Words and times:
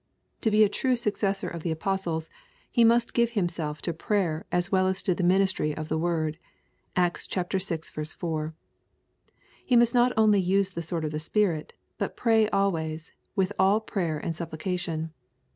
To 0.41 0.49
be 0.49 0.63
a 0.63 0.67
true 0.67 0.95
successor 0.95 1.47
of 1.47 1.61
the 1.61 1.69
apostles, 1.69 2.31
he 2.71 2.83
must 2.83 3.13
give 3.13 3.33
himself 3.37 3.83
to 3.83 3.93
prayer 3.93 4.47
as 4.51 4.71
well 4.71 4.87
as 4.87 5.03
to 5.03 5.13
the 5.13 5.21
ministry 5.21 5.77
of 5.77 5.89
the 5.89 5.97
word. 5.99 6.39
(Acts 6.95 7.27
vi. 7.27 7.43
4.) 8.17 8.55
He 9.63 9.75
must 9.75 9.93
not 9.93 10.11
only 10.17 10.39
use 10.39 10.71
the 10.71 10.81
sword 10.81 11.05
of 11.05 11.11
the 11.11 11.19
Spirit, 11.19 11.73
but 11.99 12.17
pray 12.17 12.49
al 12.49 12.71
ways, 12.71 13.11
with 13.35 13.53
all 13.59 13.79
prayer 13.79 14.17
and 14.17 14.35
supplication. 14.35 15.13